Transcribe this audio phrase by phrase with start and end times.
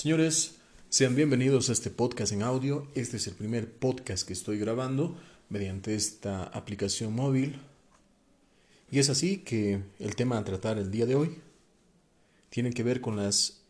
[0.00, 0.54] Señores,
[0.88, 2.88] sean bienvenidos a este podcast en audio.
[2.94, 5.14] Este es el primer podcast que estoy grabando
[5.50, 7.60] mediante esta aplicación móvil.
[8.90, 11.36] Y es así que el tema a tratar el día de hoy
[12.48, 13.60] tiene que ver con las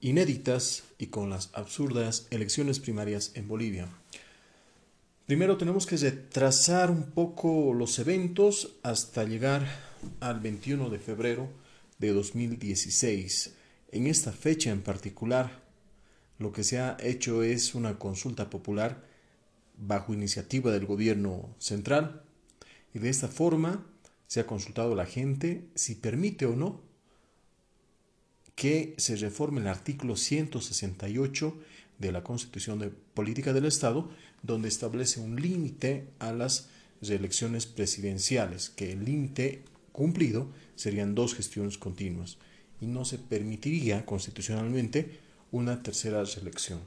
[0.00, 3.88] inéditas y con las absurdas elecciones primarias en Bolivia.
[5.26, 9.66] Primero tenemos que retrasar un poco los eventos hasta llegar
[10.20, 11.48] al 21 de febrero
[11.98, 13.56] de 2016
[13.92, 15.62] en esta fecha en particular,
[16.38, 19.04] lo que se ha hecho es una consulta popular
[19.76, 22.22] bajo iniciativa del gobierno central
[22.94, 23.86] y de esta forma
[24.26, 26.80] se ha consultado a la gente si permite o no
[28.54, 31.58] que se reforme el artículo 168
[31.98, 34.10] de la Constitución de Política del Estado,
[34.42, 36.68] donde establece un límite a las
[37.00, 42.38] reelecciones presidenciales, que el límite cumplido serían dos gestiones continuas
[42.82, 45.20] y no se permitiría constitucionalmente
[45.52, 46.80] una tercera reelección.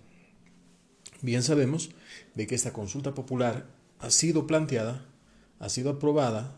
[1.21, 1.91] Bien sabemos
[2.35, 3.65] de que esta consulta popular
[3.99, 5.05] ha sido planteada,
[5.59, 6.53] ha sido aprobada,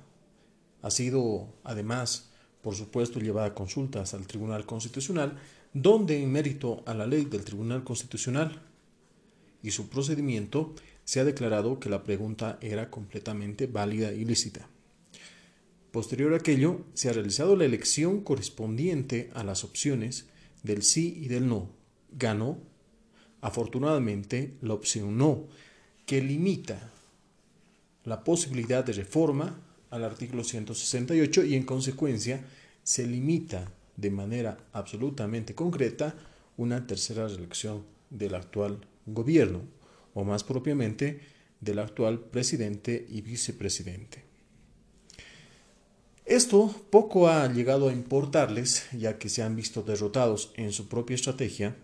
[0.82, 2.32] ha sido además,
[2.64, 5.38] por supuesto, llevada a consultas al Tribunal Constitucional,
[5.72, 8.64] donde en mérito a la ley del Tribunal Constitucional
[9.62, 10.74] y su procedimiento
[11.04, 14.68] se ha declarado que la pregunta era completamente válida y lícita.
[15.98, 20.28] Posterior a aquello, se ha realizado la elección correspondiente a las opciones
[20.62, 21.72] del sí y del no.
[22.12, 22.60] Ganó,
[23.42, 25.48] afortunadamente, la opción no,
[26.06, 26.92] que limita
[28.04, 32.46] la posibilidad de reforma al artículo 168 y en consecuencia
[32.84, 36.14] se limita de manera absolutamente concreta
[36.58, 39.64] una tercera reelección del actual gobierno,
[40.14, 41.22] o más propiamente
[41.60, 44.27] del actual presidente y vicepresidente.
[46.38, 51.16] Esto poco ha llegado a importarles, ya que se han visto derrotados en su propia
[51.16, 51.76] estrategia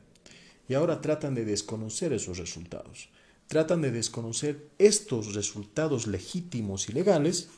[0.69, 3.09] y ahora tratan de desconocer esos resultados.
[3.47, 7.49] Tratan de desconocer estos resultados legítimos y legales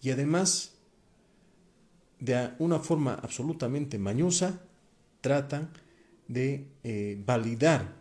[0.00, 0.72] y además
[2.18, 4.58] de una forma absolutamente mañosa
[5.20, 5.68] tratan
[6.28, 7.94] de eh, validar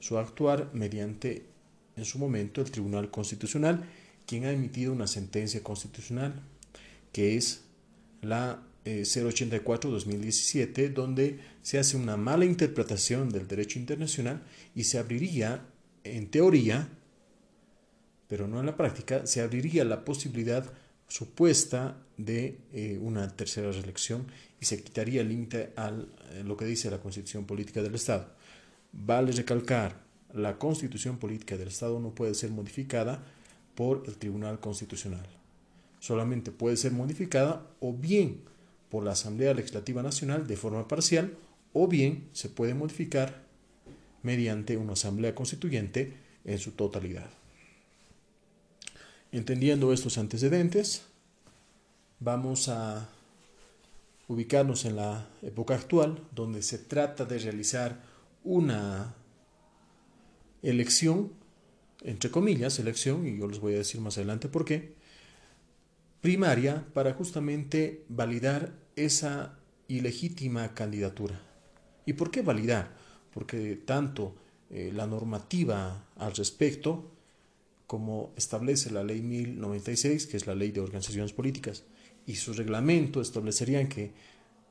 [0.00, 1.46] su actuar mediante
[1.96, 3.88] en su momento el Tribunal Constitucional,
[4.26, 6.42] quien ha emitido una sentencia constitucional
[7.16, 7.62] que es
[8.20, 14.42] la 084-2017, eh, donde se hace una mala interpretación del derecho internacional
[14.74, 15.64] y se abriría,
[16.04, 16.90] en teoría,
[18.28, 20.70] pero no en la práctica, se abriría la posibilidad
[21.08, 24.26] supuesta de eh, una tercera reelección
[24.60, 28.28] y se quitaría el límite a eh, lo que dice la Constitución Política del Estado.
[28.92, 33.24] Vale recalcar, la Constitución Política del Estado no puede ser modificada
[33.74, 35.26] por el Tribunal Constitucional
[36.06, 38.42] solamente puede ser modificada o bien
[38.90, 41.36] por la Asamblea Legislativa Nacional de forma parcial
[41.72, 43.42] o bien se puede modificar
[44.22, 46.12] mediante una Asamblea Constituyente
[46.44, 47.28] en su totalidad.
[49.32, 51.02] Entendiendo estos antecedentes,
[52.20, 53.08] vamos a
[54.28, 58.00] ubicarnos en la época actual, donde se trata de realizar
[58.44, 59.14] una
[60.62, 61.32] elección,
[62.02, 64.94] entre comillas, elección, y yo les voy a decir más adelante por qué,
[66.20, 71.40] primaria para justamente validar esa ilegítima candidatura.
[72.04, 72.96] ¿Y por qué validar?
[73.32, 74.34] Porque tanto
[74.70, 77.12] eh, la normativa al respecto
[77.86, 81.84] como establece la ley 1096, que es la ley de organizaciones políticas,
[82.26, 84.12] y su reglamento establecerían que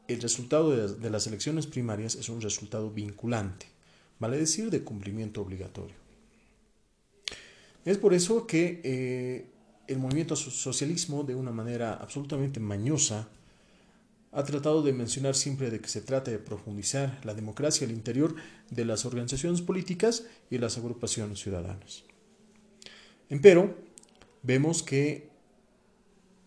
[0.07, 3.67] el resultado de, las elecciones primarias es un resultado vinculante,
[4.19, 5.95] vale decir de cumplimiento obligatorio.
[7.85, 9.45] Es por eso que eh,
[9.87, 13.27] el movimiento socialismo, de una manera absolutamente mañosa,
[14.31, 18.35] ha tratado de mencionar siempre de que se trata de profundizar la democracia al interior
[18.69, 22.03] de las organizaciones políticas y las agrupaciones ciudadanas.
[23.29, 23.75] Empero,
[24.43, 25.29] vemos que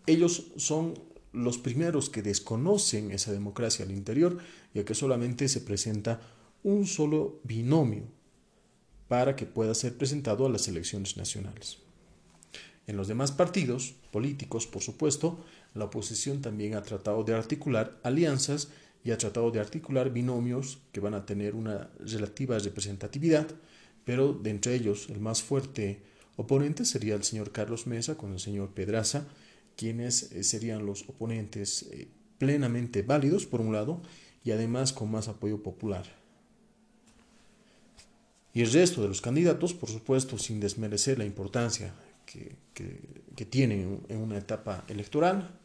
[0.06, 0.94] ellos son
[1.32, 4.38] los primeros que desconocen esa democracia al interior,
[4.74, 6.20] ya que solamente se presenta
[6.62, 8.02] un solo binomio
[9.08, 11.78] para que pueda ser presentado a las elecciones nacionales.
[12.88, 15.38] En los demás partidos políticos, por supuesto,
[15.74, 18.68] la oposición también ha tratado de articular alianzas
[19.04, 23.46] y ha tratado de articular binomios que van a tener una relativa representatividad,
[24.06, 26.00] pero de entre ellos el más fuerte
[26.36, 29.26] oponente sería el señor Carlos Mesa con el señor Pedraza,
[29.76, 32.08] quienes eh, serían los oponentes eh,
[32.38, 34.00] plenamente válidos, por un lado,
[34.44, 36.06] y además con más apoyo popular.
[38.54, 41.92] Y el resto de los candidatos, por supuesto, sin desmerecer la importancia
[42.74, 45.58] que, tienen en una etapa electoral,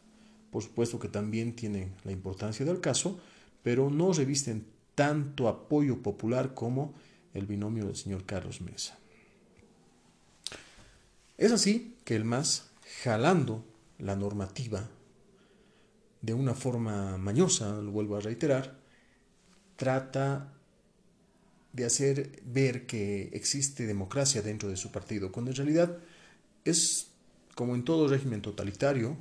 [0.50, 3.20] por supuesto que también tienen la importancia del caso,
[3.62, 4.64] pero no revisten
[4.94, 6.94] tanto apoyo popular como
[7.34, 8.98] el binomio del señor Carlos Mesa.
[11.36, 12.70] Es así que el MAS,
[13.02, 13.64] jalando
[13.98, 14.88] la normativa
[16.22, 18.78] de una forma mañosa, lo vuelvo a reiterar,
[19.76, 20.52] trata
[21.72, 25.98] de hacer ver que existe democracia dentro de su partido, cuando en realidad
[26.64, 27.08] es
[27.54, 29.16] como en todo régimen totalitario,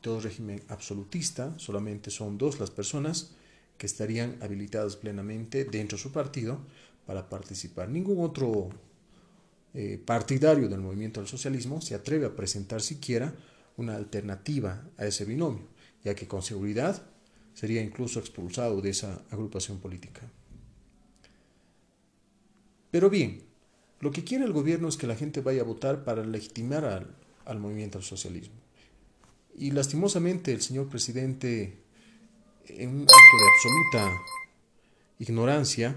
[0.00, 3.32] todo régimen absolutista, solamente son dos las personas
[3.78, 6.58] que estarían habilitadas plenamente dentro de su partido
[7.06, 7.88] para participar.
[7.88, 8.70] Ningún otro
[9.72, 13.34] eh, partidario del movimiento del socialismo se atreve a presentar siquiera
[13.76, 15.66] una alternativa a ese binomio,
[16.04, 17.02] ya que con seguridad
[17.54, 20.22] sería incluso expulsado de esa agrupación política.
[22.90, 23.49] Pero bien,
[24.00, 27.14] lo que quiere el gobierno es que la gente vaya a votar para legitimar al,
[27.44, 28.56] al movimiento del socialismo.
[29.56, 31.82] Y lastimosamente el señor presidente,
[32.66, 34.22] en un acto de absoluta
[35.18, 35.96] ignorancia,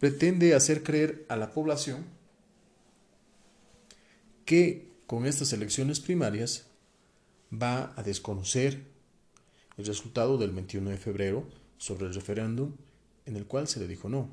[0.00, 2.04] pretende hacer creer a la población
[4.44, 6.66] que con estas elecciones primarias
[7.52, 8.82] va a desconocer
[9.76, 11.46] el resultado del 21 de febrero
[11.76, 12.72] sobre el referéndum
[13.26, 14.28] en el cual se le dijo no.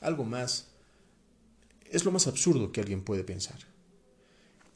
[0.00, 0.73] Algo más
[1.94, 3.58] es lo más absurdo que alguien puede pensar.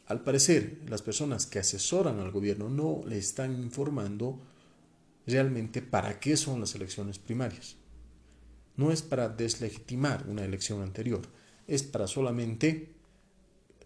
[0.07, 4.41] Al parecer, las personas que asesoran al gobierno no le están informando
[5.27, 7.77] realmente para qué son las elecciones primarias.
[8.77, 11.23] No es para deslegitimar una elección anterior,
[11.67, 12.93] es para solamente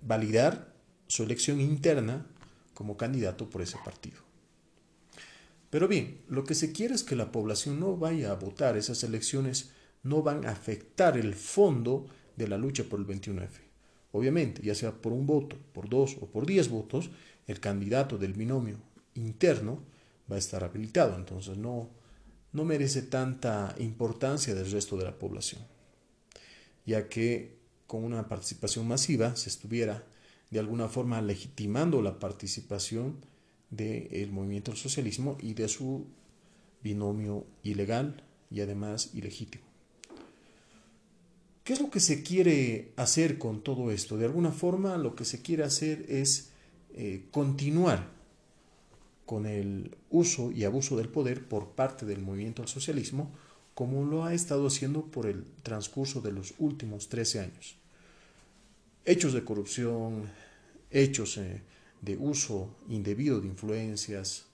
[0.03, 0.75] validar
[1.09, 2.27] su elección interna
[2.75, 4.19] como candidato por ese partido.
[5.71, 8.77] Pero bien, lo que se quiere es que la población no vaya a votar.
[8.77, 9.71] Esas elecciones
[10.03, 12.07] no van a afectar el fondo
[12.37, 13.61] de la lucha por el 21F.
[14.13, 17.11] Obviamente, ya sea por un voto, por dos o por diez votos,
[17.47, 18.77] el candidato del binomio
[19.15, 19.81] interno
[20.31, 21.17] va a estar habilitado.
[21.17, 21.89] Entonces no,
[22.53, 25.63] no merece tanta importancia del resto de la población,
[26.85, 27.57] ya que
[27.87, 30.05] con una participación masiva se estuviera
[30.51, 33.17] de alguna forma legitimando la participación
[33.71, 36.07] del movimiento del socialismo y de su
[36.83, 39.72] binomio ilegal y además ilegítimo.
[41.65, 44.17] ¿Qué es lo que se quiere hacer con todo esto?
[44.17, 46.51] De alguna forma lo que se quiere hacer es
[46.95, 48.11] eh, continuar
[49.27, 53.31] con el uso y abuso del poder por parte del movimiento al socialismo
[53.75, 57.77] como lo ha estado haciendo por el transcurso de los últimos 13 años.
[59.05, 60.31] Hechos de corrupción,
[60.91, 61.63] hechos eh,
[62.01, 64.47] de uso indebido de influencias,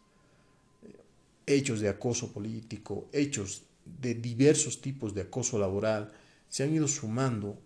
[1.47, 3.63] hechos de acoso político, hechos
[4.01, 6.13] de diversos tipos de acoso laboral,
[6.49, 7.61] se han ido sumando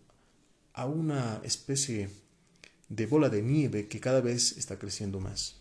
[0.75, 2.09] a una especie
[2.89, 5.57] de bola de nieve que cada vez está creciendo más.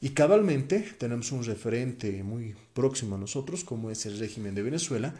[0.00, 5.14] Y cabalmente tenemos un referente muy próximo a nosotros, como es el régimen de Venezuela,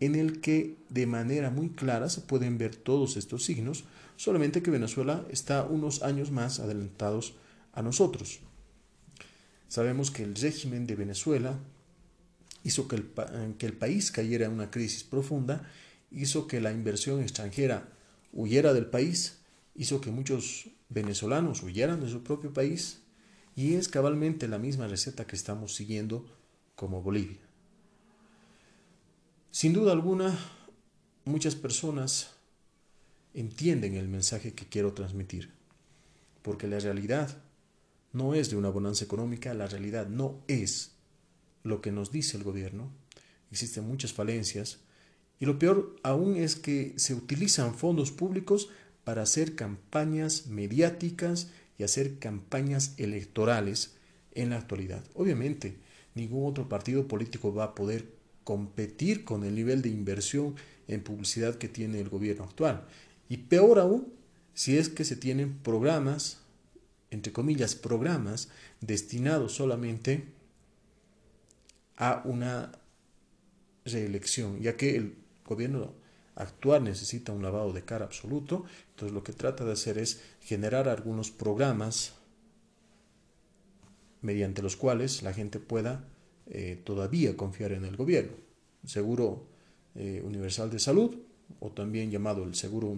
[0.00, 3.84] en el que de manera muy clara se pueden ver todos estos signos,
[4.16, 7.34] solamente que Venezuela está unos años más adelantados
[7.72, 8.40] a nosotros.
[9.68, 11.58] Sabemos que el régimen de Venezuela
[12.64, 13.10] hizo que el,
[13.58, 15.68] que el país cayera en una crisis profunda
[16.14, 17.88] hizo que la inversión extranjera
[18.32, 19.40] huyera del país,
[19.74, 23.00] hizo que muchos venezolanos huyeran de su propio país
[23.56, 26.26] y es cabalmente la misma receta que estamos siguiendo
[26.74, 27.40] como Bolivia.
[29.50, 30.38] Sin duda alguna,
[31.24, 32.30] muchas personas
[33.34, 35.50] entienden el mensaje que quiero transmitir,
[36.42, 37.42] porque la realidad
[38.12, 40.92] no es de una bonanza económica, la realidad no es
[41.62, 42.90] lo que nos dice el gobierno,
[43.50, 44.80] existen muchas falencias,
[45.42, 48.68] y lo peor aún es que se utilizan fondos públicos
[49.02, 53.96] para hacer campañas mediáticas y hacer campañas electorales
[54.36, 55.02] en la actualidad.
[55.14, 55.78] Obviamente,
[56.14, 58.06] ningún otro partido político va a poder
[58.44, 60.54] competir con el nivel de inversión
[60.86, 62.86] en publicidad que tiene el gobierno actual.
[63.28, 64.12] Y peor aún,
[64.54, 66.38] si es que se tienen programas,
[67.10, 68.48] entre comillas, programas
[68.80, 70.22] destinados solamente
[71.96, 72.70] a una
[73.84, 75.21] reelección, ya que el
[75.52, 75.94] gobierno
[76.34, 80.88] actual necesita un lavado de cara absoluto, entonces lo que trata de hacer es generar
[80.88, 82.14] algunos programas
[84.22, 86.08] mediante los cuales la gente pueda
[86.46, 88.32] eh, todavía confiar en el gobierno.
[88.86, 89.46] Seguro
[89.94, 91.14] eh, Universal de Salud,
[91.60, 92.96] o también llamado el Seguro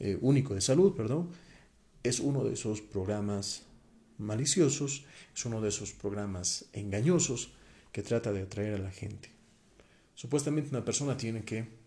[0.00, 1.28] eh, Único de Salud, perdón,
[2.02, 3.64] es uno de esos programas
[4.18, 7.52] maliciosos, es uno de esos programas engañosos
[7.92, 9.30] que trata de atraer a la gente.
[10.14, 11.81] Supuestamente una persona tiene que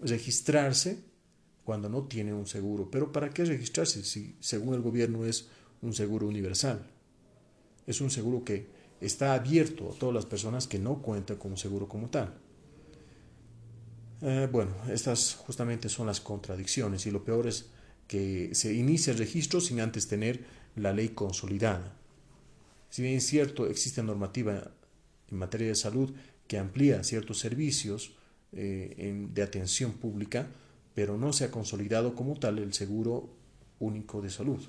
[0.00, 0.98] registrarse
[1.64, 2.90] cuando no tiene un seguro.
[2.90, 5.48] Pero ¿para qué registrarse si según el gobierno es
[5.82, 6.86] un seguro universal?
[7.86, 8.66] Es un seguro que
[9.00, 12.34] está abierto a todas las personas que no cuentan con un seguro como tal.
[14.22, 17.70] Eh, bueno, estas justamente son las contradicciones y lo peor es
[18.06, 20.44] que se inicia el registro sin antes tener
[20.76, 21.96] la ley consolidada.
[22.90, 24.72] Si bien es cierto, existe normativa
[25.30, 26.12] en materia de salud
[26.48, 28.14] que amplía ciertos servicios
[28.52, 30.48] eh, de atención pública,
[30.94, 33.30] pero no se ha consolidado como tal el seguro
[33.78, 34.60] único de salud.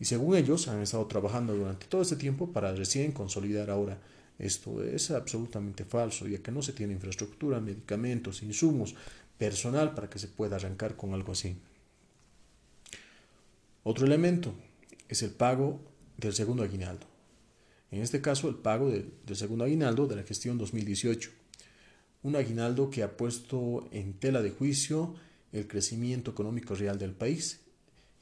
[0.00, 3.98] Y según ellos han estado trabajando durante todo este tiempo para recién consolidar ahora
[4.38, 4.82] esto.
[4.82, 8.94] Es absolutamente falso, ya que no se tiene infraestructura, medicamentos, insumos,
[9.38, 11.56] personal para que se pueda arrancar con algo así.
[13.82, 14.54] Otro elemento
[15.08, 15.80] es el pago
[16.16, 17.06] del segundo aguinaldo.
[17.90, 21.30] En este caso, el pago del segundo aguinaldo de la gestión 2018.
[22.24, 25.14] Un aguinaldo que ha puesto en tela de juicio
[25.52, 27.60] el crecimiento económico real del país.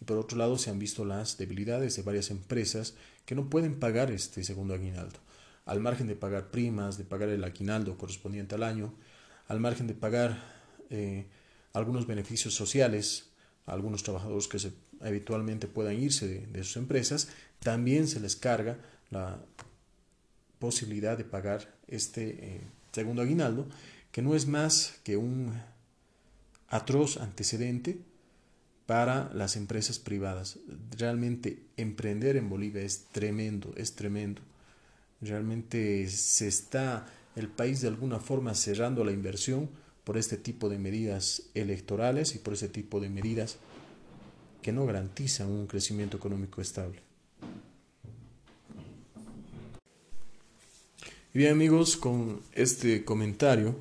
[0.00, 2.94] Y por otro lado se han visto las debilidades de varias empresas
[3.24, 5.18] que no pueden pagar este segundo aguinaldo,
[5.64, 8.92] al margen de pagar primas, de pagar el aguinaldo correspondiente al año,
[9.48, 10.42] al margen de pagar
[10.90, 11.26] eh,
[11.72, 13.30] algunos beneficios sociales
[13.66, 14.58] a algunos trabajadores que
[15.00, 17.28] habitualmente puedan irse de, sus empresas,
[17.60, 18.78] también se les carga
[19.10, 19.40] la
[20.58, 22.60] posibilidad de pagar este eh,
[22.92, 23.66] segundo aguinaldo,
[24.10, 25.52] que no es más que un
[26.68, 27.98] atroz antecedente
[28.86, 30.58] para las empresas privadas.
[30.96, 34.42] Realmente emprender en Bolivia es tremendo, es tremendo.
[35.20, 37.06] Realmente se está
[37.36, 39.70] el país de alguna forma cerrando la inversión
[40.04, 43.58] por este tipo de medidas electorales y por este tipo de medidas
[44.62, 47.00] que no garantizan un crecimiento económico estable.
[51.34, 53.74] Y bien amigos, con este comentario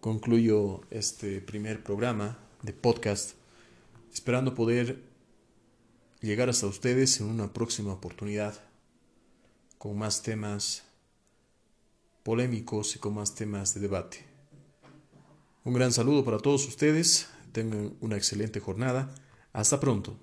[0.00, 3.32] concluyo este primer programa de podcast
[4.10, 5.02] esperando poder
[6.22, 8.58] llegar hasta ustedes en una próxima oportunidad
[9.76, 10.84] con más temas
[12.22, 14.24] polémicos y con más temas de debate.
[15.62, 19.14] Un gran saludo para todos ustedes, tengan una excelente jornada,
[19.52, 20.16] hasta pronto.